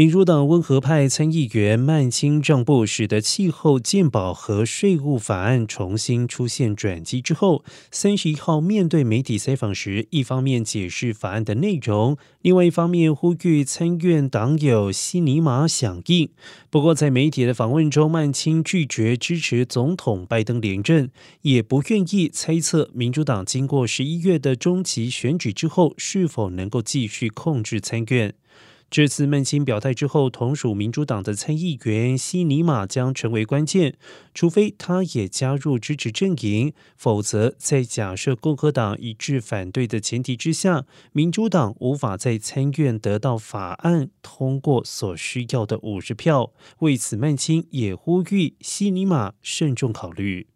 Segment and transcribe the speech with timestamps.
[0.00, 16.30] 民主党温和派参议员曼青让步，使得气候、健保和税务法案重新出现转机之后，三十一号面对媒体采访时，一方面解释法案的内容，另外一方面呼吁参院党友西尼玛响应。
[16.70, 21.10] 不过，在媒体的访问中，曼青拒绝支持总统拜登连任，
[21.42, 28.32] 也不愿意猜测民主党经过十一月的中期选举之后，是否能够继续控制参院。
[28.90, 33.96] 这次曼青表态之后，同属民主党的参议员西尼玛将成为关键。
[34.34, 46.52] 除非他也加入支持阵营，否则在假设共和党一致反对的前提之下，民主党无法在参院得到法案通过所需要的五十票。
[46.80, 50.48] 为此，曼青也呼吁西尼玛慎重考虑。